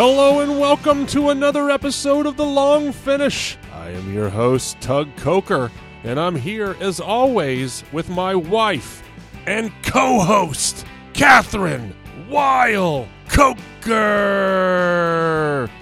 [0.00, 3.58] Hello and welcome to another episode of The Long Finish.
[3.72, 5.72] I am your host, Tug Coker,
[6.04, 9.02] and I'm here as always with my wife
[9.46, 11.92] and co host, Kathryn
[12.28, 13.98] Weil Coker.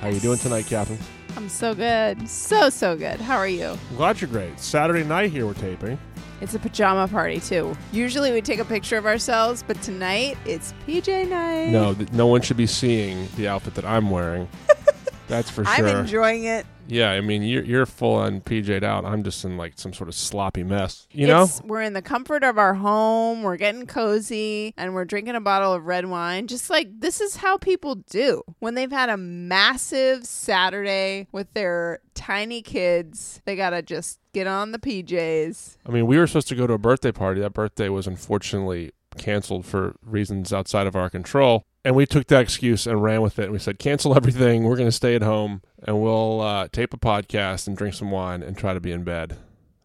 [0.00, 0.96] How are you doing tonight, Kathryn?
[1.36, 2.26] I'm so good.
[2.26, 3.20] So, so good.
[3.20, 3.76] How are you?
[3.90, 4.58] I'm glad you're great.
[4.58, 5.98] Saturday night here we're taping.
[6.40, 7.76] It's a pajama party, too.
[7.92, 11.68] Usually we take a picture of ourselves, but tonight it's PJ night.
[11.70, 14.48] No, th- no one should be seeing the outfit that I'm wearing.
[15.28, 15.88] That's for sure.
[15.88, 16.66] I'm enjoying it.
[16.88, 19.04] Yeah, I mean, you're, you're full on PJ'd out.
[19.04, 21.06] I'm just in like some sort of sloppy mess.
[21.10, 21.48] You know?
[21.64, 25.72] We're in the comfort of our home, we're getting cozy, and we're drinking a bottle
[25.72, 26.46] of red wine.
[26.46, 32.00] Just like this is how people do when they've had a massive Saturday with their
[32.14, 33.40] tiny kids.
[33.44, 35.76] They gotta just get on the PJs.
[35.86, 37.40] I mean, we were supposed to go to a birthday party.
[37.40, 41.64] That birthday was unfortunately canceled for reasons outside of our control.
[41.84, 43.44] And we took that excuse and ran with it.
[43.44, 44.64] And we said, cancel everything.
[44.64, 48.10] We're going to stay at home and we'll uh, tape a podcast and drink some
[48.10, 49.36] wine and try to be in bed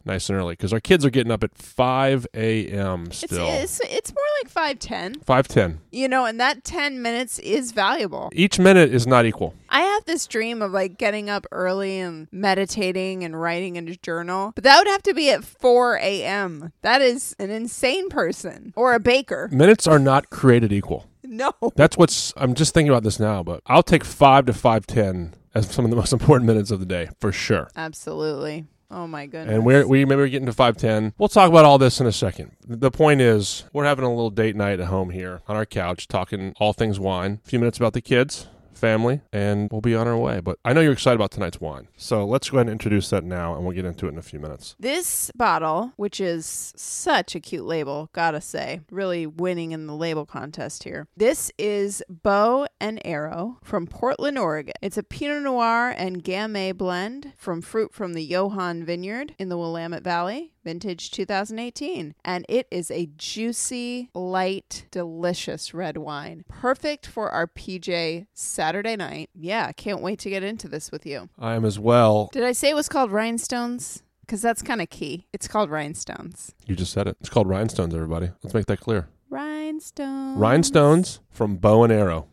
[0.04, 0.54] nice and early.
[0.54, 3.06] Because our kids are getting up at 5 a.m.
[3.06, 3.46] It's, still.
[3.48, 5.78] it's it's more like five ten, 5.10.
[5.90, 8.30] you know, and that ten minutes is valuable.
[8.32, 9.54] Each minute is not equal.
[9.68, 13.96] I have this dream of like getting up early and meditating and writing in a
[13.96, 16.72] journal, but that would have to be at 4 a.m.
[16.82, 19.48] That is an insane person or a baker.
[19.52, 21.06] Minutes are not created equal.
[21.42, 21.52] No.
[21.76, 22.34] That's what's.
[22.36, 25.90] I'm just thinking about this now, but I'll take 5 to 5.10 as some of
[25.90, 27.70] the most important minutes of the day for sure.
[27.74, 28.66] Absolutely.
[28.90, 29.54] Oh my goodness.
[29.54, 31.14] And we're, we maybe we're getting to 510.
[31.16, 32.52] We'll talk about all this in a second.
[32.68, 36.06] The point is, we're having a little date night at home here on our couch,
[36.06, 37.40] talking all things wine.
[37.42, 40.40] A few minutes about the kids, family, and we'll be on our way.
[40.40, 41.88] But I know you're excited about tonight's wine.
[41.96, 44.22] So let's go ahead and introduce that now, and we'll get into it in a
[44.22, 44.76] few minutes.
[44.78, 50.26] This bottle, which is such a cute label, gotta say, really winning in the label
[50.26, 51.06] contest here.
[51.16, 54.74] This is Bow and Arrow from Portland, Oregon.
[54.82, 59.58] It's a Pinot Noir and Gamay blend from fruit from the Johan Vineyard in the
[59.58, 62.14] Willamette Valley, vintage 2018.
[62.24, 66.44] And it is a juicy, light, delicious red wine.
[66.48, 69.30] Perfect for our PJ Saturday night.
[69.34, 71.28] Yeah, can't wait to get into this with you.
[71.38, 72.30] I am as well.
[72.32, 74.02] Did I say it was called Rhinestones?
[74.20, 75.26] Because that's kind of key.
[75.32, 76.54] It's called Rhinestones.
[76.64, 77.16] You just said it.
[77.20, 78.30] It's called Rhinestones, everybody.
[78.42, 79.08] Let's make that clear.
[79.28, 80.38] Rhinestones.
[80.38, 82.28] Rhinestones from Bow and Arrow.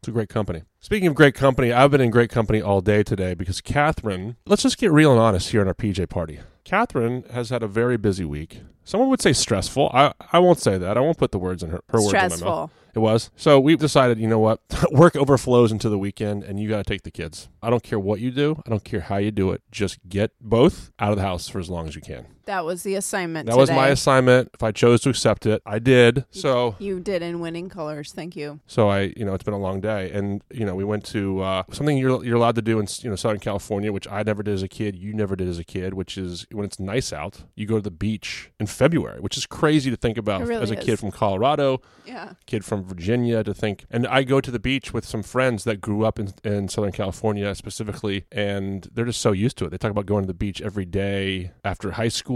[0.00, 0.62] It's a great company.
[0.80, 4.62] Speaking of great company, I've been in great company all day today because Kathryn, let's
[4.62, 6.40] just get real and honest here in our PJ party.
[6.64, 8.62] Kathryn has had a very busy week.
[8.82, 9.90] Someone would say stressful.
[9.92, 10.96] I, I won't say that.
[10.96, 12.30] I won't put the words in her, her words in my mouth.
[12.30, 12.70] Stressful.
[12.94, 13.30] It was.
[13.36, 14.60] So we decided, you know what?
[14.90, 17.50] Work overflows into the weekend and you got to take the kids.
[17.62, 18.62] I don't care what you do.
[18.66, 19.60] I don't care how you do it.
[19.70, 22.26] Just get both out of the house for as long as you can.
[22.46, 23.46] That was the assignment.
[23.46, 24.50] That was my assignment.
[24.54, 26.24] If I chose to accept it, I did.
[26.30, 28.12] So You did in winning colors.
[28.12, 28.60] Thank you.
[28.66, 31.40] so I, you know, it's been a long day, and you know, we went to
[31.40, 34.42] uh, something you're you're allowed to do in you know Southern California, which I never
[34.42, 34.96] did as a kid.
[34.96, 37.82] You never did as a kid, which is when it's nice out, you go to
[37.82, 40.84] the beach in February, which is crazy to think about really as a is.
[40.84, 42.32] kid from Colorado, Yeah.
[42.46, 43.84] kid from Virginia to think.
[43.90, 46.92] And I go to the beach with some friends that grew up in, in Southern
[46.92, 49.70] California specifically, and they're just so used to it.
[49.70, 52.29] They talk about going to the beach every day after high school.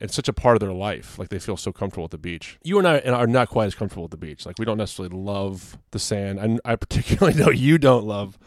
[0.00, 1.18] It's such a part of their life.
[1.18, 2.58] Like they feel so comfortable at the beach.
[2.62, 4.46] You and I are not quite as comfortable at the beach.
[4.46, 6.38] Like we don't necessarily love the sand.
[6.38, 8.38] And I particularly know you don't love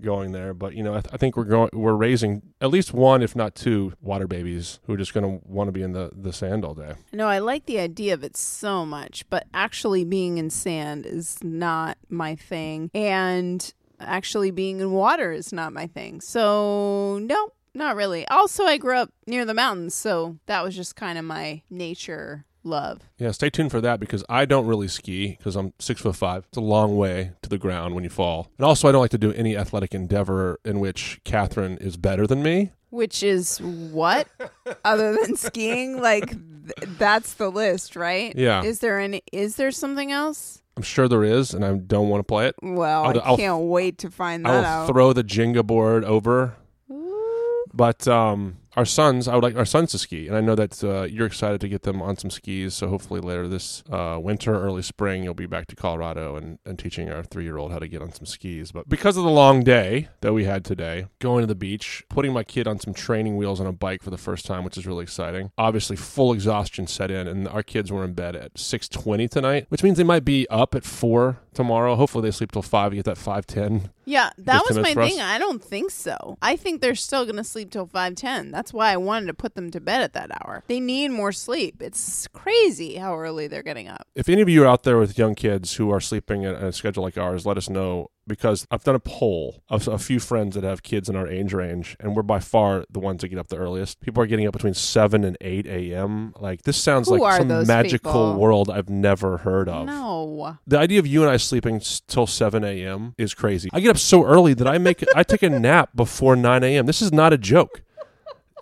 [0.00, 0.54] going there.
[0.54, 1.70] But you know, I, th- I think we're going.
[1.72, 5.46] We're raising at least one, if not two, water babies who are just going to
[5.46, 6.94] want to be in the the sand all day.
[7.12, 11.38] No, I like the idea of it so much, but actually being in sand is
[11.42, 12.90] not my thing.
[12.94, 16.20] And actually being in water is not my thing.
[16.20, 18.26] So, no, not really.
[18.28, 22.44] Also, I grew up near the mountains, so that was just kind of my nature
[22.64, 23.02] love.
[23.18, 26.44] Yeah, stay tuned for that because I don't really ski because I'm six foot five.
[26.48, 28.50] It's a long way to the ground when you fall.
[28.58, 32.26] And also, I don't like to do any athletic endeavor in which Kathryn is better
[32.26, 32.72] than me.
[32.90, 34.26] Which is what?
[34.84, 36.00] Other than skiing?
[36.00, 38.34] Like, th- that's the list, right?
[38.36, 38.62] Yeah.
[38.62, 40.62] Is there any, is there something else?
[40.76, 42.54] I'm sure there is, and I don't want to play it.
[42.62, 44.86] Well, I'll- I I'll- can't wait to find that I that will out.
[44.88, 46.56] throw the Jenga board over.
[47.76, 50.82] But um, our sons, I would like our sons to ski, and I know that
[50.82, 52.72] uh, you're excited to get them on some skis.
[52.72, 56.78] So hopefully later this uh, winter, early spring, you'll be back to Colorado and, and
[56.78, 58.72] teaching our three year old how to get on some skis.
[58.72, 62.32] But because of the long day that we had today, going to the beach, putting
[62.32, 64.86] my kid on some training wheels on a bike for the first time, which is
[64.86, 65.52] really exciting.
[65.58, 69.66] Obviously, full exhaustion set in, and our kids were in bed at six twenty tonight,
[69.68, 71.94] which means they might be up at four tomorrow.
[71.94, 72.94] Hopefully, they sleep till five.
[72.94, 73.90] You get that five ten.
[74.06, 75.10] Yeah, that was my minutes for us?
[75.10, 75.20] thing.
[75.20, 76.38] I don't think so.
[76.40, 78.52] I think they're still going to sleep till 5:10.
[78.52, 80.62] That's why I wanted to put them to bed at that hour.
[80.68, 81.82] They need more sleep.
[81.82, 84.06] It's crazy how early they're getting up.
[84.14, 86.72] If any of you are out there with young kids who are sleeping at a
[86.72, 90.54] schedule like ours, let us know because I've done a poll of a few friends
[90.54, 93.38] that have kids in our age range, and we're by far the ones that get
[93.38, 94.00] up the earliest.
[94.00, 96.34] People are getting up between 7 and 8 a.m.
[96.38, 98.34] Like, this sounds Who like some magical people?
[98.38, 99.86] world I've never heard of.
[99.86, 100.58] No.
[100.66, 103.14] The idea of you and I sleeping till 7 a.m.
[103.18, 103.70] is crazy.
[103.72, 106.86] I get up so early that I make I take a nap before 9 a.m.
[106.86, 107.82] This is not a joke.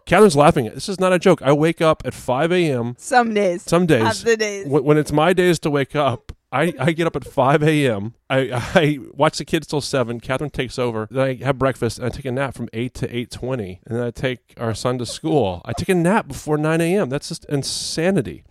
[0.06, 0.66] Kathryn's laughing.
[0.74, 1.40] This is not a joke.
[1.40, 2.94] I wake up at 5 a.m.
[2.98, 3.62] Some days.
[3.62, 4.22] Some days.
[4.22, 4.66] The days.
[4.66, 6.23] When, when it's my days to wake up,
[6.54, 8.14] I, I get up at 5 a.m.
[8.30, 10.20] I, I watch the kids till 7.
[10.20, 11.08] Kathryn takes over.
[11.10, 13.80] Then I have breakfast and I take a nap from 8 to 8.20.
[13.84, 15.62] And then I take our son to school.
[15.64, 17.08] I take a nap before 9 a.m.
[17.08, 18.44] That's just insanity.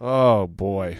[0.00, 0.98] Oh, boy.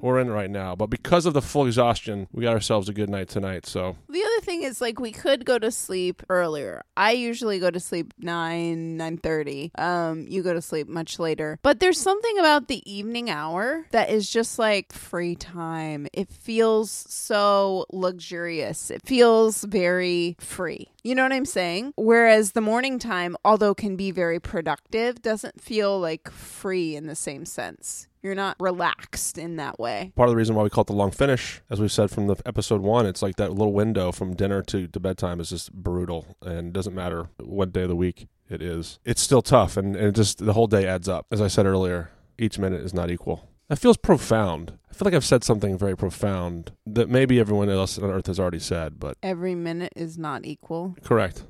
[0.00, 0.76] We're in right now.
[0.76, 3.66] But because of the full exhaustion, we got ourselves a good night tonight.
[3.66, 6.82] So The thing is like we could go to sleep earlier.
[6.96, 9.70] I usually go to sleep 9 9:30.
[9.78, 11.58] Um you go to sleep much later.
[11.62, 16.06] But there's something about the evening hour that is just like free time.
[16.12, 18.90] It feels so luxurious.
[18.90, 20.88] It feels very free.
[21.02, 21.94] You know what I'm saying?
[21.96, 27.14] Whereas the morning time, although can be very productive, doesn't feel like free in the
[27.14, 28.06] same sense.
[28.22, 30.12] You're not relaxed in that way.
[30.14, 32.26] part of the reason why we call it the long finish, as we said from
[32.26, 35.72] the episode one, it's like that little window from dinner to, to bedtime is just
[35.72, 38.98] brutal, and it doesn't matter what day of the week it is.
[39.04, 41.26] It's still tough, and, and it just the whole day adds up.
[41.30, 43.48] As I said earlier, each minute is not equal.
[43.68, 44.78] That feels profound.
[44.90, 48.40] I feel like I've said something very profound that maybe everyone else on earth has
[48.40, 50.96] already said, but Every minute is not equal.
[51.04, 51.44] Correct.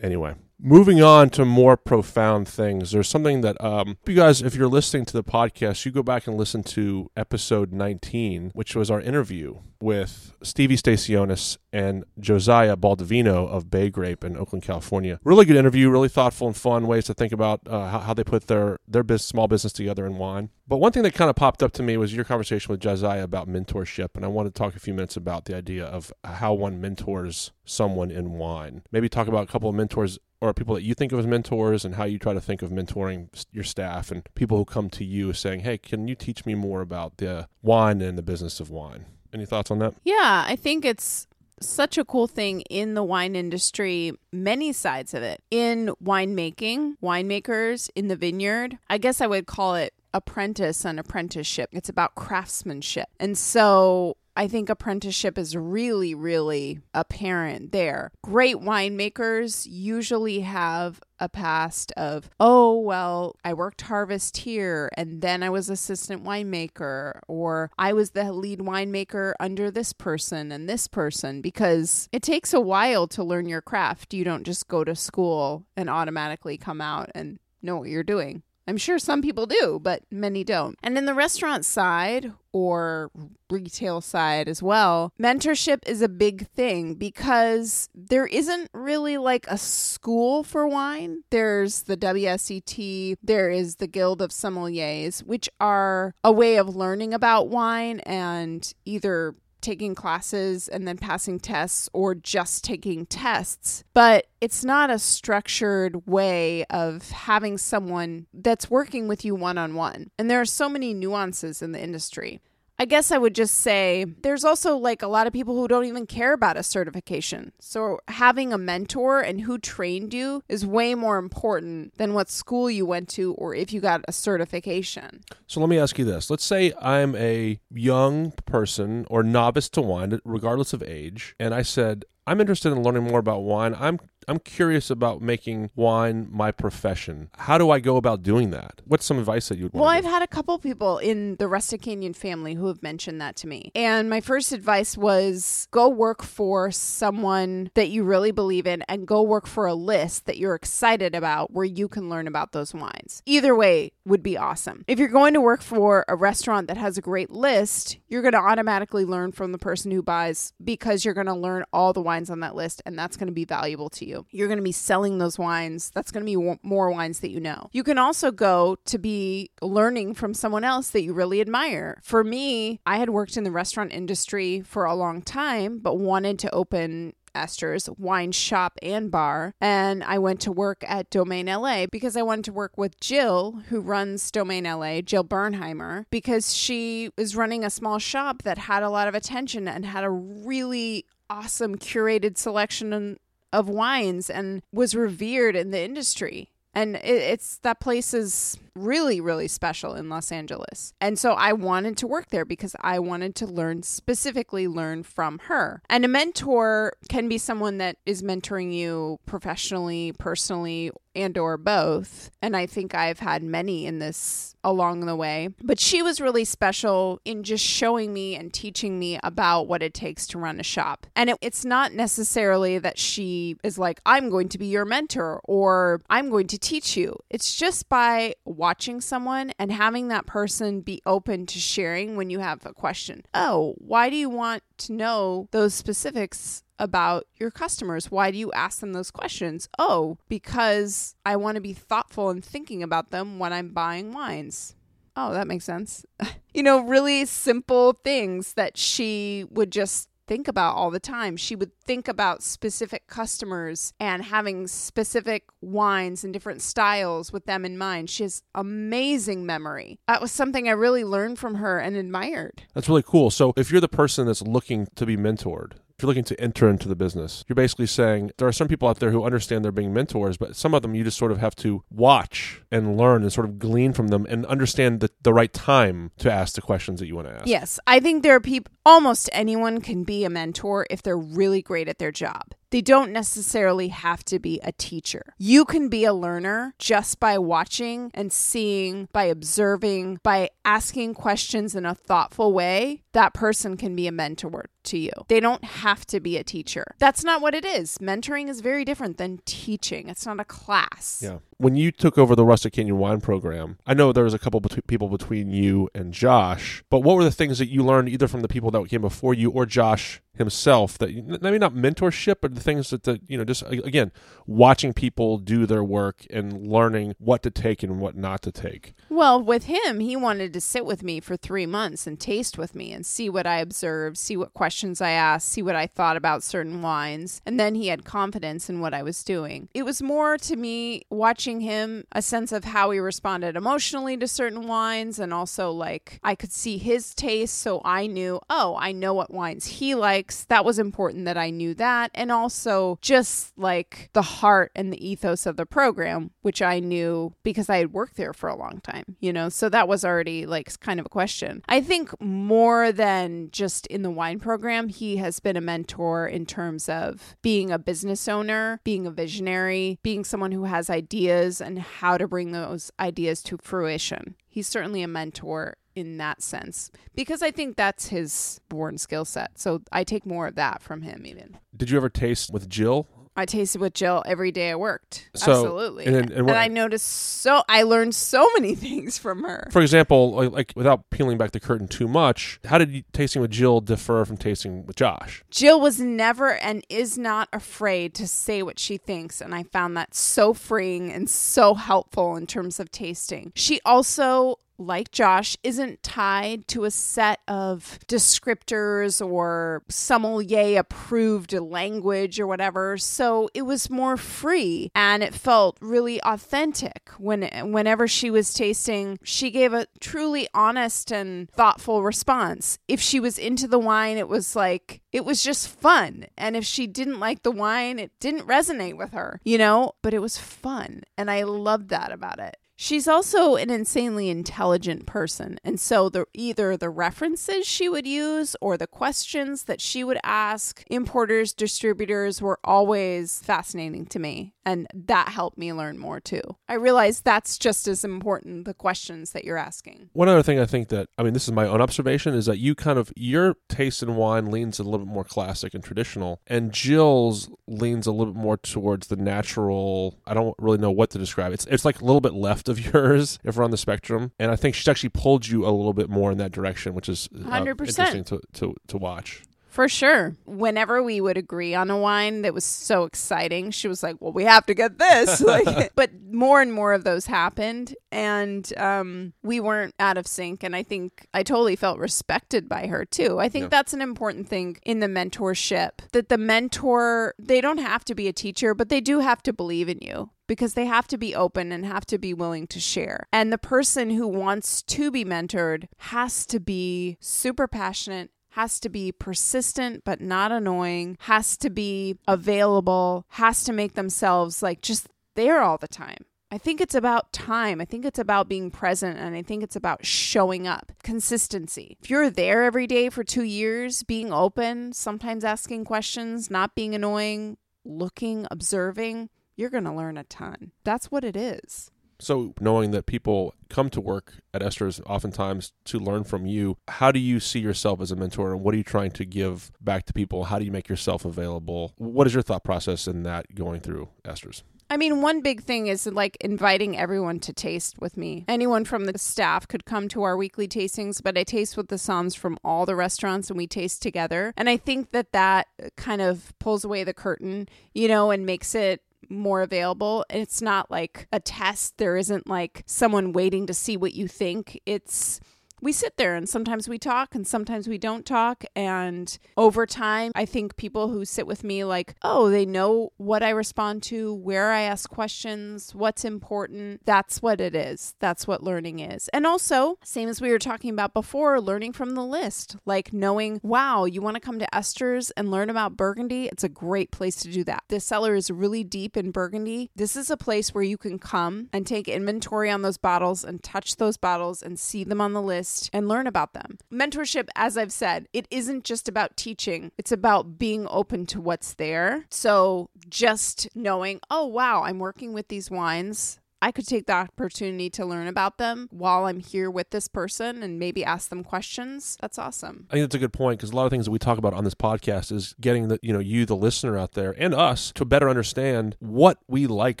[0.00, 2.92] Anyway, moving on to more profound things.
[2.92, 6.26] There's something that um, you guys, if you're listening to the podcast, you go back
[6.26, 13.48] and listen to episode 19, which was our interview with Stevie Stacionis and Josiah Baldovino
[13.48, 15.18] of Bay Grape in Oakland, California.
[15.24, 18.24] Really good interview, really thoughtful and fun ways to think about uh, how, how they
[18.24, 20.50] put their their business, small business together in wine.
[20.66, 23.24] But one thing that kind of popped up to me was your conversation with Josiah
[23.24, 26.54] about mentorship, and I want to talk a few minutes about the idea of how
[26.54, 28.82] one mentors someone in wine.
[28.92, 31.84] Maybe talk about a couple of mentors or people that you think of as mentors
[31.84, 35.04] and how you try to think of mentoring your staff and people who come to
[35.04, 38.70] you saying, "Hey, can you teach me more about the wine and the business of
[38.70, 39.94] wine?" Any thoughts on that?
[40.04, 41.26] Yeah, I think it's
[41.60, 45.40] such a cool thing in the wine industry, many sides of it.
[45.50, 51.70] In winemaking, winemakers in the vineyard, I guess I would call it apprentice and apprenticeship.
[51.72, 53.08] It's about craftsmanship.
[53.18, 58.12] And so I think apprenticeship is really, really apparent there.
[58.22, 65.42] Great winemakers usually have a past of, oh, well, I worked harvest here and then
[65.42, 70.88] I was assistant winemaker, or I was the lead winemaker under this person and this
[70.88, 74.14] person, because it takes a while to learn your craft.
[74.14, 78.42] You don't just go to school and automatically come out and know what you're doing.
[78.66, 80.78] I'm sure some people do, but many don't.
[80.82, 83.10] And in the restaurant side or
[83.50, 89.58] retail side as well, mentorship is a big thing because there isn't really like a
[89.58, 91.22] school for wine.
[91.30, 97.14] There's the WSET, there is the Guild of Sommeliers, which are a way of learning
[97.14, 103.84] about wine and either taking classes and then passing tests or just taking tests.
[103.94, 109.74] But it's not a structured way of having someone that's working with you one on
[109.74, 110.10] one.
[110.18, 112.40] And there are so many nuances in the industry.
[112.78, 115.84] I guess I would just say there's also like a lot of people who don't
[115.84, 117.52] even care about a certification.
[117.60, 122.70] So having a mentor and who trained you is way more important than what school
[122.70, 125.20] you went to or if you got a certification.
[125.46, 126.28] So let me ask you this.
[126.28, 131.62] Let's say I'm a young person or novice to wine, regardless of age, and I
[131.62, 133.74] said, I'm interested in learning more about wine.
[133.78, 133.98] I'm
[134.28, 137.30] I'm curious about making wine my profession.
[137.36, 138.80] How do I go about doing that?
[138.84, 141.48] What's some advice that you would Well, want I've had a couple people in the
[141.48, 143.72] Rustic Canyon family who have mentioned that to me.
[143.74, 149.06] And my first advice was go work for someone that you really believe in and
[149.06, 152.74] go work for a list that you're excited about where you can learn about those
[152.74, 153.22] wines.
[153.26, 154.84] Either way would be awesome.
[154.86, 158.32] If you're going to work for a restaurant that has a great list, you're going
[158.32, 162.02] to automatically learn from the person who buys because you're going to learn all the
[162.02, 164.11] wines on that list and that's going to be valuable to you.
[164.30, 165.90] You're going to be selling those wines.
[165.94, 167.68] That's going to be w- more wines that you know.
[167.72, 172.00] You can also go to be learning from someone else that you really admire.
[172.02, 176.38] For me, I had worked in the restaurant industry for a long time, but wanted
[176.40, 179.54] to open Esther's wine shop and bar.
[179.60, 183.62] And I went to work at Domaine LA because I wanted to work with Jill,
[183.68, 188.82] who runs Domaine LA, Jill Bernheimer, because she is running a small shop that had
[188.82, 193.18] a lot of attention and had a really awesome curated selection
[193.52, 196.50] of wines and was revered in the industry.
[196.74, 200.94] And it, it's that place is really, really special in Los Angeles.
[201.00, 205.40] And so I wanted to work there because I wanted to learn, specifically learn from
[205.44, 205.82] her.
[205.88, 212.30] And a mentor can be someone that is mentoring you professionally, personally, and or both
[212.40, 216.44] and i think i've had many in this along the way but she was really
[216.44, 220.62] special in just showing me and teaching me about what it takes to run a
[220.62, 224.84] shop and it, it's not necessarily that she is like i'm going to be your
[224.84, 230.24] mentor or i'm going to teach you it's just by watching someone and having that
[230.24, 234.62] person be open to sharing when you have a question oh why do you want
[234.78, 238.10] to know those specifics about your customers.
[238.10, 239.68] Why do you ask them those questions?
[239.78, 244.74] Oh, because I want to be thoughtful and thinking about them when I'm buying wines.
[245.14, 246.04] Oh, that makes sense.
[246.54, 251.36] you know, really simple things that she would just think about all the time.
[251.36, 257.64] She would think about specific customers and having specific wines and different styles with them
[257.64, 258.10] in mind.
[258.10, 259.98] She has amazing memory.
[260.08, 262.62] That was something I really learned from her and admired.
[262.74, 263.30] That's really cool.
[263.30, 265.72] So, if you're the person that's looking to be mentored,
[266.02, 268.98] you're looking to enter into the business, you're basically saying there are some people out
[268.98, 271.54] there who understand they're being mentors, but some of them you just sort of have
[271.56, 275.52] to watch and learn and sort of glean from them and understand the, the right
[275.52, 277.46] time to ask the questions that you want to ask.
[277.46, 281.62] Yes, I think there are people, almost anyone can be a mentor if they're really
[281.62, 282.54] great at their job.
[282.70, 285.34] They don't necessarily have to be a teacher.
[285.36, 291.74] You can be a learner just by watching and seeing, by observing, by asking questions
[291.74, 293.02] in a thoughtful way.
[293.12, 295.12] That person can be a mentor to you.
[295.28, 296.94] They don't have to be a teacher.
[296.98, 297.98] That's not what it is.
[297.98, 301.20] Mentoring is very different than teaching, it's not a class.
[301.22, 301.38] Yeah.
[301.58, 304.60] When you took over the Rustic Canyon Wine Program, I know there was a couple
[304.60, 308.26] bet- people between you and Josh, but what were the things that you learned either
[308.26, 311.10] from the people that came before you or Josh himself that
[311.42, 314.10] maybe not mentorship but the things that the you know just again
[314.46, 318.94] watching people do their work and learning what to take and what not to take
[319.10, 322.74] well with him he wanted to sit with me for three months and taste with
[322.74, 326.16] me and see what i observed see what questions i asked see what i thought
[326.16, 330.00] about certain wines and then he had confidence in what i was doing it was
[330.02, 335.18] more to me watching him a sense of how he responded emotionally to certain wines
[335.18, 339.32] and also like i could see his taste so i knew oh i know what
[339.32, 342.10] wines he likes that was important that I knew that.
[342.14, 347.34] And also just like the heart and the ethos of the program, which I knew
[347.42, 349.48] because I had worked there for a long time, you know?
[349.48, 351.62] So that was already like kind of a question.
[351.68, 356.46] I think more than just in the wine program, he has been a mentor in
[356.46, 361.78] terms of being a business owner, being a visionary, being someone who has ideas and
[361.78, 364.36] how to bring those ideas to fruition.
[364.48, 369.58] He's certainly a mentor in that sense because I think that's his born skill set.
[369.58, 371.58] So I take more of that from him even.
[371.76, 373.06] Did you ever taste with Jill?
[373.34, 375.30] I tasted with Jill every day I worked.
[375.34, 376.04] So, Absolutely.
[376.06, 379.68] and- And, and I noticed so I learned so many things from her.
[379.70, 383.40] For example, like, like without peeling back the curtain too much, how did you, tasting
[383.40, 385.42] with Jill differ from tasting with Josh?
[385.50, 389.96] Jill was never and is not afraid to say what she thinks, and I found
[389.96, 393.52] that so freeing and so helpful in terms of tasting.
[393.54, 402.38] She also like Josh, isn't tied to a set of descriptors or sommelier approved language
[402.40, 402.98] or whatever.
[402.98, 409.18] So it was more free and it felt really authentic when whenever she was tasting,
[409.22, 412.78] she gave a truly honest and thoughtful response.
[412.88, 416.26] If she was into the wine, it was like it was just fun.
[416.36, 420.14] And if she didn't like the wine, it didn't resonate with her, you know, but
[420.14, 421.02] it was fun.
[421.16, 422.56] And I loved that about it.
[422.82, 425.56] She's also an insanely intelligent person.
[425.62, 430.18] And so the either the references she would use or the questions that she would
[430.24, 434.54] ask importers, distributors were always fascinating to me.
[434.64, 436.42] And that helped me learn more too.
[436.68, 440.10] I realized that's just as important the questions that you're asking.
[440.12, 442.58] One other thing I think that I mean this is my own observation is that
[442.58, 446.40] you kind of your taste in wine leans a little bit more classic and traditional,
[446.46, 450.20] and Jill's leans a little bit more towards the natural.
[450.26, 451.52] I don't really know what to describe.
[451.52, 454.50] It's it's like a little bit left of yours if we're on the spectrum, and
[454.50, 457.28] I think she's actually pulled you a little bit more in that direction, which is
[457.34, 457.80] uh, 100%.
[457.80, 459.42] interesting to, to to watch.
[459.72, 460.36] For sure.
[460.44, 464.30] Whenever we would agree on a wine that was so exciting, she was like, "Well,
[464.32, 469.32] we have to get this." like, but more and more of those happened, and um,
[469.42, 470.62] we weren't out of sync.
[470.62, 473.40] And I think I totally felt respected by her too.
[473.40, 473.68] I think Yeah.
[473.70, 475.92] that's an important thing in the mentorship.
[476.12, 479.54] That the mentor, they don't have to be a teacher, but they do have to
[479.54, 482.78] believe in you because they have to be open and have to be willing to
[482.78, 483.26] share.
[483.32, 488.88] And the person who wants to be mentored has to be super passionate, has to
[488.88, 495.08] be persistent but not annoying, has to be available, has to make themselves like just
[495.34, 496.24] there all the time.
[496.50, 497.80] I think it's about time.
[497.80, 500.92] I think it's about being present and I think it's about showing up.
[501.02, 501.96] Consistency.
[502.02, 506.94] If you're there every day for 2 years, being open, sometimes asking questions, not being
[506.94, 507.56] annoying,
[507.86, 510.72] looking, observing, you're going to learn a ton.
[510.84, 511.90] That's what it is.
[512.22, 517.10] So, knowing that people come to work at Esther's oftentimes to learn from you, how
[517.10, 520.06] do you see yourself as a mentor and what are you trying to give back
[520.06, 520.44] to people?
[520.44, 521.94] How do you make yourself available?
[521.96, 524.62] What is your thought process in that going through Esther's?
[524.88, 528.44] I mean, one big thing is like inviting everyone to taste with me.
[528.46, 531.96] Anyone from the staff could come to our weekly tastings, but I taste with the
[531.96, 534.52] somms from all the restaurants and we taste together.
[534.56, 538.76] And I think that that kind of pulls away the curtain, you know, and makes
[538.76, 539.00] it
[539.32, 540.24] more available.
[540.30, 541.98] And it's not like a test.
[541.98, 544.80] There isn't like someone waiting to see what you think.
[544.86, 545.40] It's
[545.82, 548.64] we sit there and sometimes we talk and sometimes we don't talk.
[548.76, 553.42] And over time, I think people who sit with me, like, oh, they know what
[553.42, 557.04] I respond to, where I ask questions, what's important.
[557.04, 558.14] That's what it is.
[558.20, 559.28] That's what learning is.
[559.32, 563.58] And also, same as we were talking about before, learning from the list, like knowing,
[563.64, 566.46] wow, you want to come to Esther's and learn about Burgundy?
[566.46, 567.82] It's a great place to do that.
[567.88, 569.90] The cellar is really deep in Burgundy.
[569.96, 573.60] This is a place where you can come and take inventory on those bottles and
[573.60, 576.78] touch those bottles and see them on the list and learn about them.
[576.92, 581.74] Mentorship, as I've said, it isn't just about teaching, it's about being open to what's
[581.74, 582.26] there.
[582.30, 586.38] So just knowing, oh, wow, I'm working with these wines.
[586.62, 590.62] I could take the opportunity to learn about them while I'm here with this person
[590.62, 592.16] and maybe ask them questions.
[592.20, 592.86] That's awesome.
[592.88, 594.54] I think that's a good point because a lot of things that we talk about
[594.54, 597.90] on this podcast is getting the you know you the listener out there and us
[597.96, 600.00] to better understand what we like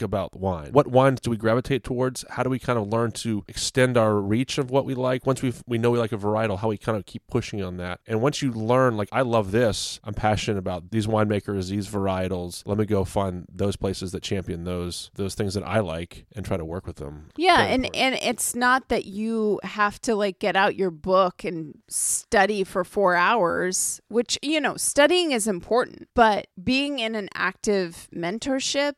[0.00, 0.70] about wine.
[0.70, 2.24] What wines do we gravitate towards?
[2.30, 5.26] How do we kind of learn to extend our reach of what we like?
[5.26, 7.76] Once we we know we like a varietal, how we kind of keep pushing on
[7.78, 7.98] that.
[8.06, 12.62] And once you learn, like I love this, I'm passionate about these winemakers, these varietals.
[12.66, 16.44] Let me go find those places that champion those those things that I like and
[16.44, 17.28] try to work with them.
[17.36, 21.78] Yeah, and and it's not that you have to like get out your book and
[21.88, 28.08] study for 4 hours, which you know, studying is important, but being in an active
[28.14, 28.94] mentorship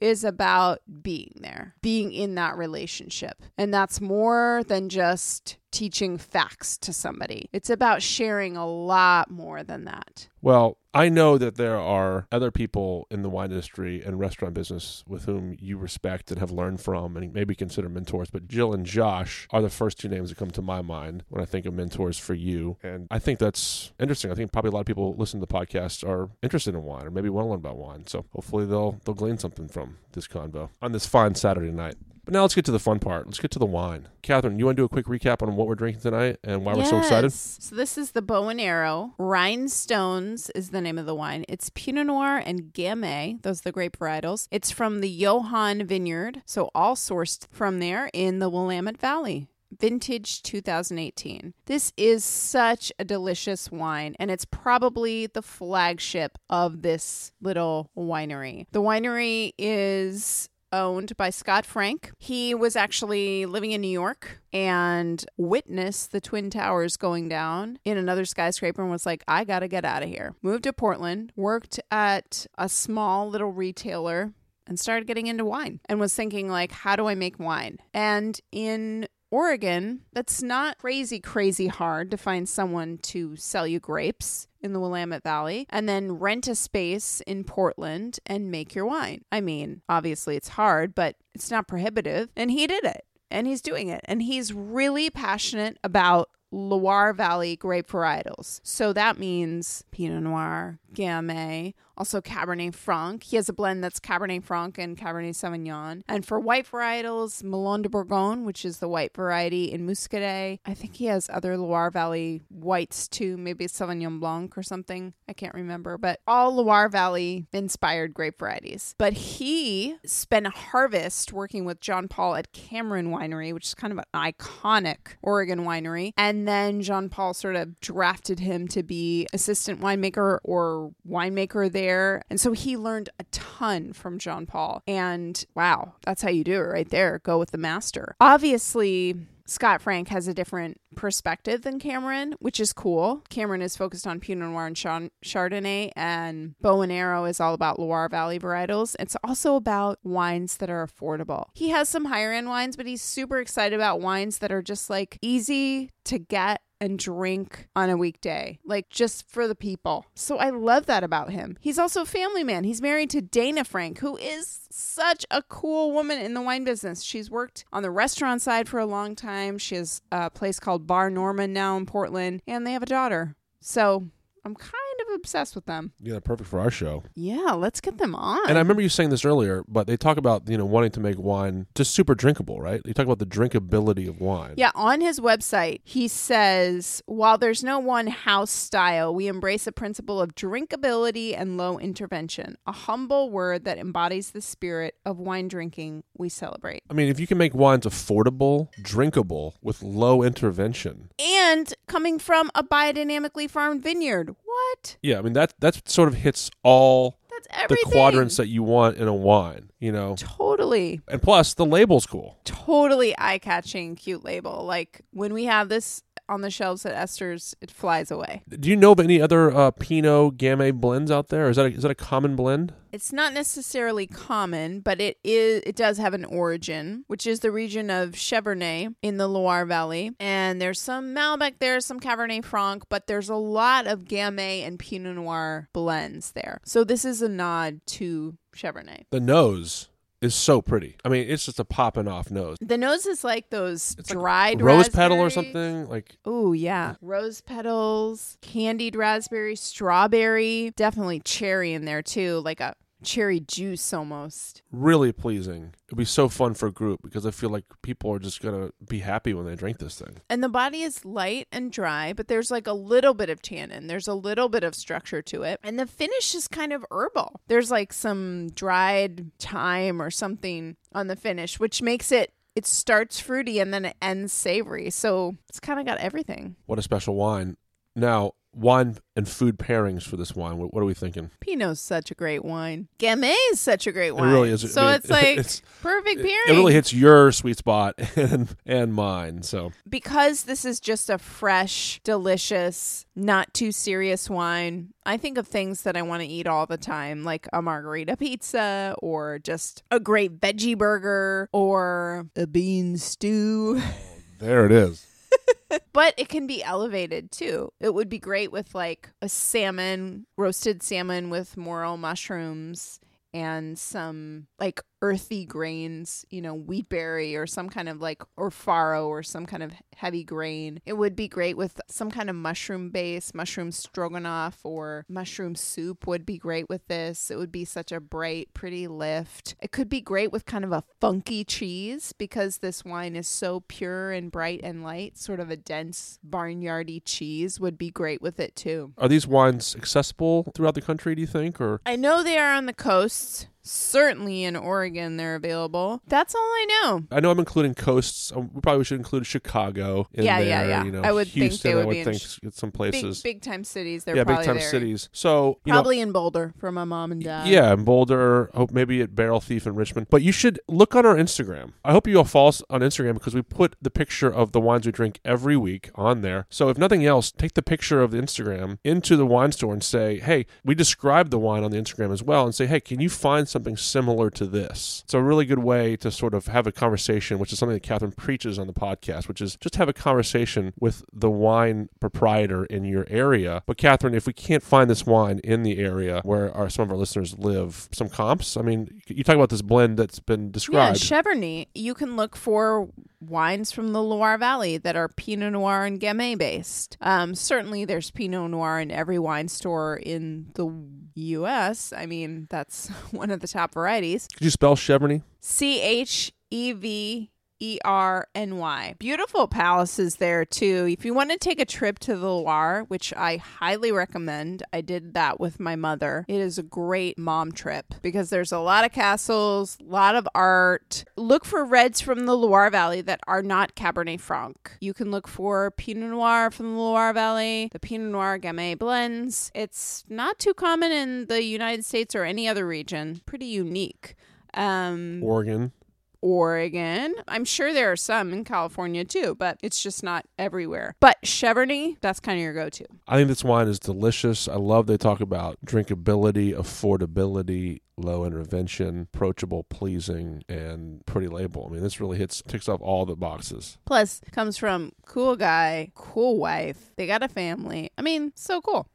[0.00, 3.42] is about being there, being in that relationship.
[3.56, 7.48] And that's more than just teaching facts to somebody.
[7.52, 10.28] It's about sharing a lot more than that.
[10.40, 15.04] Well, I know that there are other people in the wine industry and restaurant business
[15.06, 18.84] with whom you respect and have learned from and maybe consider mentors, but Jill and
[18.84, 21.74] Josh are the first two names that come to my mind when I think of
[21.74, 22.78] mentors for you.
[22.82, 24.32] And I think that's interesting.
[24.32, 27.06] I think probably a lot of people listening to the podcast are interested in wine
[27.06, 28.08] or maybe want to learn about wine.
[28.08, 31.94] So hopefully they'll they'll glean something from this convo on this fine Saturday night.
[32.28, 33.24] But now let's get to the fun part.
[33.24, 34.08] Let's get to the wine.
[34.22, 36.74] Kathryn, you want to do a quick recap on what we're drinking tonight and why
[36.74, 36.84] yes.
[36.84, 37.32] we're so excited?
[37.32, 39.14] So this is the Bow and Arrow.
[39.16, 41.46] Rhinestones is the name of the wine.
[41.48, 43.40] It's Pinot Noir and Gamay.
[43.40, 44.46] Those are the grape varietals.
[44.50, 49.48] It's from the Johan Vineyard, so all sourced from there in the Willamette Valley
[49.80, 51.54] vintage 2018.
[51.64, 58.66] This is such a delicious wine, and it's probably the flagship of this little winery.
[58.72, 62.12] The winery is owned by Scott Frank.
[62.18, 67.96] He was actually living in New York and witnessed the Twin Towers going down in
[67.96, 70.34] another skyscraper and was like, I got to get out of here.
[70.42, 74.32] Moved to Portland, worked at a small little retailer
[74.66, 77.78] and started getting into wine and was thinking like how do I make wine?
[77.94, 84.48] And in Oregon, that's not crazy, crazy hard to find someone to sell you grapes
[84.60, 89.22] in the Willamette Valley and then rent a space in Portland and make your wine.
[89.30, 92.30] I mean, obviously it's hard, but it's not prohibitive.
[92.36, 94.00] And he did it and he's doing it.
[94.04, 98.60] And he's really passionate about Loire Valley grape varietals.
[98.62, 103.24] So that means Pinot Noir, Gamay, also Cabernet Franc.
[103.24, 106.02] He has a blend that's Cabernet Franc and Cabernet Sauvignon.
[106.08, 110.60] And for white varietals, Melon de Bourgogne, which is the white variety in Muscadet.
[110.64, 115.12] I think he has other Loire Valley whites too, maybe Sauvignon Blanc or something.
[115.28, 118.94] I can't remember, but all Loire Valley inspired grape varieties.
[118.96, 123.92] But he spent a harvest working with John Paul at Cameron Winery, which is kind
[123.92, 126.12] of an iconic Oregon winery.
[126.16, 131.87] And then John Paul sort of drafted him to be assistant winemaker or winemaker there
[132.30, 134.82] And so he learned a ton from John Paul.
[134.86, 137.20] And wow, that's how you do it right there.
[137.20, 138.16] Go with the master.
[138.20, 139.16] Obviously,
[139.48, 143.22] Scott Frank has a different perspective than Cameron, which is cool.
[143.30, 147.78] Cameron is focused on Pinot Noir and Chardonnay, and Bow and Arrow is all about
[147.78, 148.94] Loire Valley varietals.
[149.00, 151.46] It's also about wines that are affordable.
[151.54, 154.90] He has some higher end wines, but he's super excited about wines that are just
[154.90, 160.06] like easy to get and drink on a weekday, like just for the people.
[160.14, 161.56] So I love that about him.
[161.60, 162.64] He's also a family man.
[162.64, 167.02] He's married to Dana Frank, who is such a cool woman in the wine business.
[167.02, 169.37] She's worked on the restaurant side for a long time.
[169.58, 173.36] She has a place called Bar Norman now in Portland, and they have a daughter.
[173.60, 174.08] So
[174.44, 174.74] I'm kind
[175.08, 175.92] of obsessed with them.
[176.00, 177.04] Yeah, perfect for our show.
[177.14, 178.48] Yeah, let's get them on.
[178.48, 181.00] And I remember you saying this earlier, but they talk about, you know, wanting to
[181.00, 182.80] make wine just super drinkable, right?
[182.84, 184.54] You talk about the drinkability of wine.
[184.56, 189.72] Yeah, on his website, he says while there's no one house style, we embrace a
[189.72, 195.48] principle of drinkability and low intervention, a humble word that embodies the spirit of wine
[195.48, 196.82] drinking we celebrate.
[196.90, 201.10] I mean, if you can make wines affordable, drinkable, with low intervention.
[201.18, 204.34] And coming from a biodynamically farmed vineyard.
[204.58, 204.96] What?
[205.02, 207.92] Yeah, I mean that that sort of hits all That's the everything.
[207.92, 210.16] quadrants that you want in a wine, you know.
[210.18, 211.00] Totally.
[211.08, 212.38] And plus the label's cool.
[212.44, 214.64] Totally eye catching, cute label.
[214.64, 218.42] Like when we have this on the shelves at Esther's, it flies away.
[218.48, 221.48] Do you know of any other uh, Pinot Gamay blends out there?
[221.48, 222.74] Is that a, is that a common blend?
[222.92, 227.52] It's not necessarily common, but it is it does have an origin, which is the
[227.52, 230.12] region of Cheverny in the Loire Valley.
[230.18, 234.78] And there's some Malbec there, some Cabernet Franc, but there's a lot of Gamay and
[234.78, 236.60] Pinot Noir blends there.
[236.64, 239.04] So this is a nod to Cheverny.
[239.10, 239.88] The nose
[240.20, 240.96] is so pretty.
[241.04, 242.56] I mean, it's just a popping off nose.
[242.60, 246.94] The nose is like those It's like dried Rose petal or something like Oh yeah,
[247.00, 254.62] rose petals, candied raspberry, strawberry, definitely cherry in there too, like a cherry juice almost.
[254.70, 255.74] really pleasing.
[255.88, 258.70] It'd be so fun for a group because I feel like people are just gonna
[258.88, 260.18] be happy when they drink this thing.
[260.28, 263.86] And the body is light and dry, but there's like a little bit of tannin.
[263.86, 265.60] There's a little bit of structure to it.
[265.62, 267.40] And the finish is kind of herbal.
[267.48, 273.20] There's like some dried thyme or something on the finish, which makes it it starts
[273.20, 274.90] fruity and then it ends savory.
[274.90, 276.56] So it's kind of got everything.
[276.66, 277.56] What a special wine.
[277.94, 280.58] Now, wine and food pairings for this wine.
[280.58, 281.30] What, what are we thinking?
[281.40, 282.88] Pinot's such a great wine.
[282.98, 284.28] Gamay is such a great wine.
[284.28, 284.72] It really is.
[284.72, 286.48] So I mean, it's like it's, perfect it, pairing.
[286.48, 289.42] it really hits your sweet spot and and mine.
[289.42, 295.46] So because this is just a fresh, delicious, not too serious wine, I think of
[295.46, 299.82] things that I want to eat all the time, like a margarita pizza or just
[299.90, 303.80] a great veggie burger or a bean stew.
[303.80, 303.94] Oh,
[304.38, 305.07] there it is.
[305.92, 307.72] but it can be elevated too.
[307.80, 313.00] It would be great with like a salmon, roasted salmon with morel mushrooms
[313.34, 318.50] and some like earthy grains, you know, wheat berry or some kind of like or
[318.50, 320.80] farro or some kind of heavy grain.
[320.86, 326.06] It would be great with some kind of mushroom base, mushroom stroganoff or mushroom soup
[326.06, 327.30] would be great with this.
[327.30, 329.56] It would be such a bright, pretty lift.
[329.60, 333.60] It could be great with kind of a funky cheese because this wine is so
[333.68, 335.18] pure and bright and light.
[335.18, 338.92] Sort of a dense barnyardy cheese would be great with it too.
[338.98, 341.14] Are these wines accessible throughout the country?
[341.14, 343.46] Do you think, or I know they are on the coasts.
[343.68, 346.02] Certainly in Oregon, they're available.
[346.08, 347.02] That's all I know.
[347.10, 348.32] I know I'm including coasts.
[348.34, 350.48] Um, we probably should include Chicago in Yeah, there.
[350.48, 350.84] yeah, yeah.
[350.84, 353.22] You know, I would think they would I would be in think sh- some places.
[353.22, 354.04] big time cities.
[354.04, 354.70] They're yeah, big time there.
[354.70, 355.08] cities.
[355.12, 357.46] So you know, Probably in Boulder for my mom and dad.
[357.48, 358.50] Yeah, in Boulder.
[358.54, 360.08] Hope maybe at Barrel Thief in Richmond.
[360.10, 361.72] But you should look on our Instagram.
[361.84, 364.60] I hope you all follow us on Instagram because we put the picture of the
[364.60, 366.46] wines we drink every week on there.
[366.50, 369.82] So if nothing else, take the picture of the Instagram into the wine store and
[369.84, 373.00] say, "Hey, we described the wine on the Instagram as well," and say, "Hey, can
[373.00, 376.66] you find something similar to this?" It's a really good way to sort of have
[376.66, 379.88] a conversation, which is something that Kathryn preaches on the podcast, which is just have
[379.88, 383.62] a conversation with the wine proprietor in your area.
[383.66, 386.90] But Kathryn, if we can't find this wine in the area where our, some of
[386.90, 388.56] our listeners live, some comps.
[388.56, 391.02] I mean, you talk about this blend that's been described.
[391.02, 391.22] Yeah.
[391.22, 391.68] Cheverny.
[391.74, 392.88] You can look for
[393.20, 396.96] wines from the Loire Valley that are Pinot Noir and Gamay based.
[397.00, 400.68] Um, certainly, there's Pinot Noir in every wine store in the
[401.14, 401.92] U.S.
[401.96, 404.28] I mean, that's one of the top varieties.
[404.32, 405.22] Could you spell Cheverny?
[405.40, 408.94] C H E V E R N Y.
[408.98, 410.86] Beautiful palaces there too.
[410.90, 414.80] If you want to take a trip to the Loire, which I highly recommend, I
[414.80, 416.24] did that with my mother.
[416.28, 420.28] It is a great mom trip because there's a lot of castles, a lot of
[420.34, 421.04] art.
[421.16, 424.76] Look for reds from the Loire Valley that are not Cabernet Franc.
[424.80, 429.50] You can look for Pinot Noir from the Loire Valley, the Pinot Noir Gamay blends.
[429.54, 433.20] It's not too common in the United States or any other region.
[433.26, 434.14] Pretty unique.
[434.54, 435.72] Um, Oregon.
[436.20, 437.14] Oregon.
[437.26, 440.94] I'm sure there are some in California too, but it's just not everywhere.
[441.00, 442.84] But Cheverny, that's kind of your go to.
[443.06, 444.48] I think this wine is delicious.
[444.48, 451.66] I love they talk about drinkability, affordability, low intervention, approachable, pleasing, and pretty label.
[451.68, 453.78] I mean, this really hits ticks off all the boxes.
[453.86, 456.90] Plus, comes from cool guy, cool wife.
[456.96, 457.90] They got a family.
[457.98, 458.88] I mean, so cool.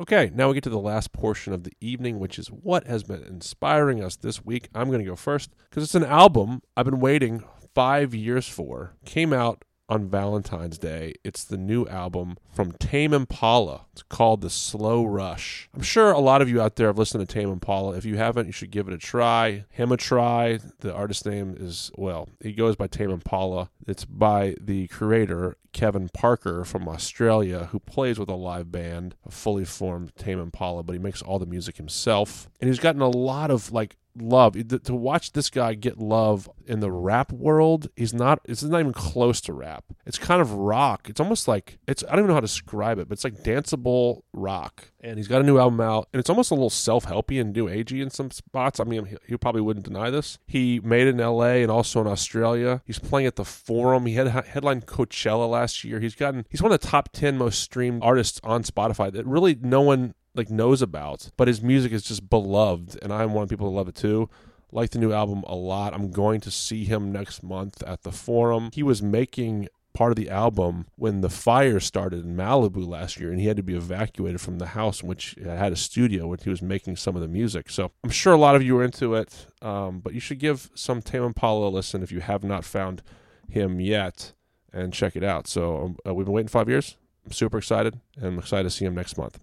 [0.00, 3.02] Okay, now we get to the last portion of the evening, which is what has
[3.02, 4.70] been inspiring us this week.
[4.74, 8.94] I'm going to go first because it's an album I've been waiting five years for.
[9.04, 11.14] Came out on Valentine's Day.
[11.24, 13.86] It's the new album from Tame Impala.
[13.92, 15.68] It's called The Slow Rush.
[15.74, 17.96] I'm sure a lot of you out there have listened to Tame Impala.
[17.96, 19.64] If you haven't, you should give it a try.
[19.68, 20.60] Him a try.
[20.78, 23.68] The artist name is, well, he goes by Tame Impala.
[23.86, 29.32] It's by the creator, Kevin Parker from Australia, who plays with a live band, a
[29.32, 32.48] fully formed Tame Impala, but he makes all the music himself.
[32.60, 34.56] And he's gotten a lot of like love.
[34.68, 38.92] To watch this guy get love in the rap world he's not it's not even
[38.92, 39.84] close to rap.
[40.06, 41.08] It's kind of rock.
[41.08, 43.42] It's almost like it's i don't even know how to describe it but it's like
[43.42, 44.90] danceable rock.
[45.02, 47.66] And he's got a new album out and it's almost a little self-helpy and new
[47.66, 48.80] agey in some spots.
[48.80, 50.38] I mean he, probably wouldn't deny this.
[50.46, 52.82] He made it in la and also in australia.
[52.84, 54.06] He's playing at the forum.
[54.06, 56.00] He had headline coachella last year.
[56.00, 59.56] He's gotten he's one of the top 10 most streamed artists on spotify that really
[59.60, 63.68] no one like knows about, but his music is just beloved, and I want people
[63.68, 64.28] to love it too.
[64.72, 65.94] Like the new album a lot.
[65.94, 68.70] I'm going to see him next month at the Forum.
[68.72, 73.30] He was making part of the album when the fire started in Malibu last year,
[73.30, 76.38] and he had to be evacuated from the house in which had a studio where
[76.40, 77.68] he was making some of the music.
[77.68, 80.70] So I'm sure a lot of you are into it, um, but you should give
[80.74, 83.02] some Tame Impala a listen if you have not found
[83.48, 84.32] him yet,
[84.72, 85.48] and check it out.
[85.48, 86.96] So um, uh, we've been waiting five years.
[87.26, 89.40] I'm super excited, and I'm excited to see him next month.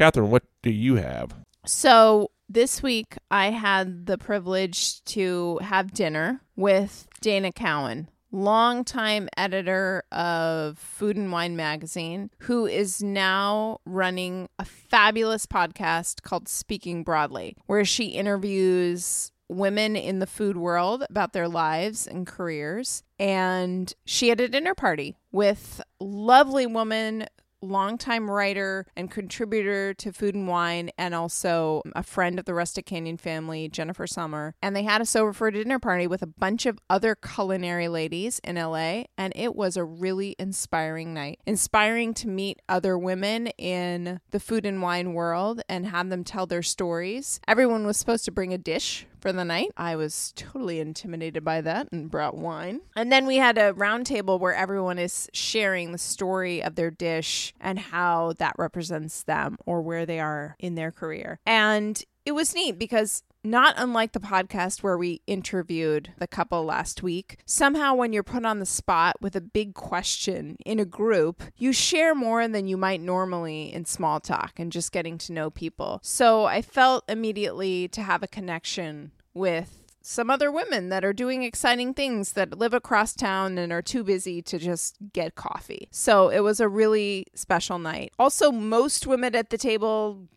[0.00, 1.34] Kathryn, what do you have?
[1.66, 10.04] So this week I had the privilege to have dinner with Dana Cowin, longtime editor
[10.10, 17.58] of Food and Wine magazine, who is now running a fabulous podcast called Speaking Broadly,
[17.66, 23.02] where she interviews women in the food world about their lives and careers.
[23.18, 27.26] And she had a dinner party with lovely woman
[27.62, 32.86] longtime writer and contributor to Food and Wine, and also a friend of the Rustic
[32.86, 34.54] Canyon family, Jennifer Sommer.
[34.62, 37.88] And they had us over for a dinner party with a bunch of other culinary
[37.88, 41.40] ladies in LA, and it was a really inspiring night.
[41.46, 46.46] Inspiring to meet other women in the food and wine world and have them tell
[46.46, 47.40] their stories.
[47.46, 49.70] Everyone was supposed to bring a dish for the night.
[49.76, 52.80] I was totally intimidated by that and brought wine.
[52.96, 56.90] And then we had a round table where everyone is sharing the story of their
[56.90, 61.38] dish and how that represents them or where they are in their career.
[61.46, 67.02] And it was neat because not unlike the podcast where we interviewed the couple last
[67.02, 71.42] week, somehow when you're put on the spot with a big question in a group,
[71.56, 75.50] you share more than you might normally in small talk and just getting to know
[75.50, 76.00] people.
[76.02, 81.42] So I felt immediately to have a connection with some other women that are doing
[81.42, 85.88] exciting things that live across town and are too busy to just get coffee.
[85.90, 88.12] So it was a really special night.
[88.18, 90.28] Also, most women at the table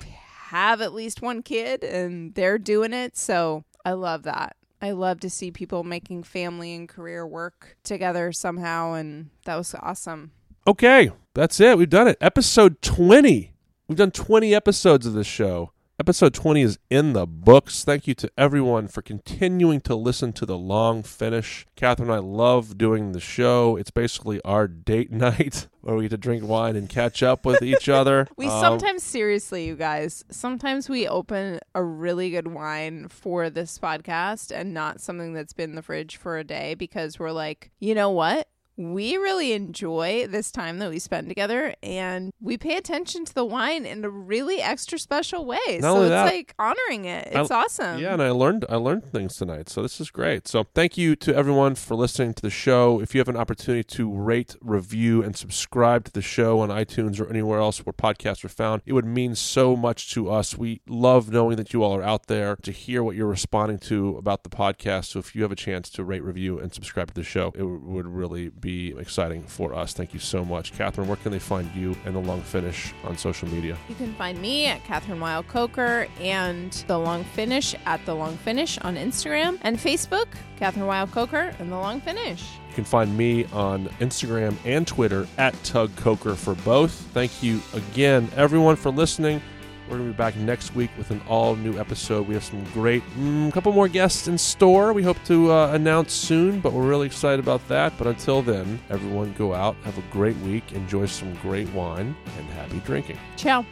[0.47, 3.17] have at least one kid and they're doing it.
[3.17, 4.55] So I love that.
[4.81, 8.93] I love to see people making family and career work together somehow.
[8.93, 10.31] And that was awesome.
[10.67, 11.77] Okay, that's it.
[11.77, 12.17] We've done it.
[12.21, 13.53] Episode 20.
[13.87, 15.72] We've done 20 episodes of this show.
[16.03, 17.85] Episode 20 is in the books.
[17.85, 21.65] Thank you to everyone for continuing to listen to the long finish.
[21.77, 23.77] Kathryn and I love doing the show.
[23.77, 27.61] It's basically our date night where we get to drink wine and catch up with
[27.61, 28.27] each other.
[28.35, 33.79] we um, sometimes, seriously, you guys, sometimes we open a really good wine for this
[33.79, 37.71] podcast and not something that's been in the fridge for a day because we're like,
[37.79, 38.49] you know what?
[38.75, 43.45] We really enjoy this time that we spend together and we pay attention to the
[43.45, 45.59] wine in a really extra special way.
[45.79, 47.29] Not so it's that, like honoring it.
[47.31, 47.99] It's I, awesome.
[47.99, 49.69] Yeah, and I learned I learned things tonight.
[49.69, 50.47] So this is great.
[50.47, 52.99] So thank you to everyone for listening to the show.
[52.99, 57.19] If you have an opportunity to rate, review, and subscribe to the show on iTunes
[57.19, 60.57] or anywhere else where podcasts are found, it would mean so much to us.
[60.57, 64.17] We love knowing that you all are out there to hear what you're responding to
[64.17, 65.05] about the podcast.
[65.05, 67.63] So if you have a chance to rate, review, and subscribe to the show, it
[67.63, 69.93] would really be exciting for us.
[69.93, 70.73] Thank you so much.
[70.73, 73.77] Kathryn, where can they find you and The Long Finish on social media?
[73.89, 78.37] You can find me at Kathryn Weil Coker and The Long Finish at The Long
[78.37, 80.27] Finish on Instagram and Facebook,
[80.59, 82.43] Kathryn Weil Coker and The Long Finish.
[82.69, 86.91] You can find me on Instagram and Twitter at Tug Coker for both.
[87.13, 89.41] Thank you again, everyone, for listening.
[89.89, 92.27] We're going to be back next week with an all new episode.
[92.27, 94.93] We have some great, mm, couple more guests in store.
[94.93, 97.93] We hope to uh, announce soon, but we're really excited about that.
[97.97, 102.47] But until then, everyone go out, have a great week, enjoy some great wine, and
[102.49, 103.17] happy drinking.
[103.35, 103.65] Ciao.